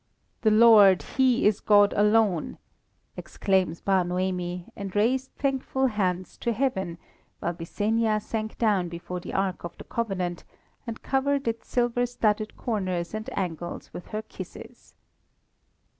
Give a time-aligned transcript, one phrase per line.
[0.41, 2.57] "The Lord He is God alone!"
[3.15, 6.97] exclaims Bar Noemi, and raised thankful hands to heaven,
[7.39, 10.43] while Byssenia sank down before the Ark of the Covenant,
[10.87, 14.95] and covered its silver studded corners and angles with her kisses.